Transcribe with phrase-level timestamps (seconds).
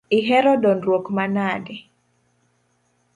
[0.17, 1.75] Ihero dondruok manade?